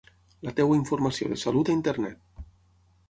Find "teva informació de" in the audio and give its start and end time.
0.59-1.39